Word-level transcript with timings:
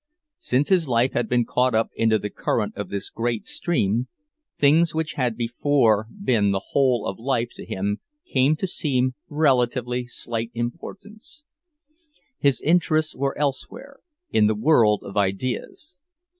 Since 0.39 0.69
his 0.69 0.87
life 0.87 1.11
had 1.13 1.29
been 1.29 1.45
caught 1.45 1.75
up 1.75 1.91
into 1.93 2.17
the 2.17 2.31
current 2.31 2.75
of 2.75 2.89
this 2.89 3.11
great 3.11 3.45
stream, 3.45 4.07
things 4.57 4.95
which 4.95 5.13
had 5.13 5.37
before 5.37 6.07
been 6.19 6.49
the 6.49 6.69
whole 6.71 7.05
of 7.05 7.19
life 7.19 7.51
to 7.53 7.65
him 7.67 7.99
came 8.25 8.55
to 8.55 8.65
seem 8.65 9.09
of 9.09 9.13
relatively 9.29 10.07
slight 10.07 10.49
importance; 10.55 11.43
his 12.39 12.61
interests 12.61 13.15
were 13.15 13.37
elsewhere, 13.37 13.99
in 14.31 14.47
the 14.47 14.55
world 14.55 15.03
of 15.05 15.17
ideas. 15.17 16.01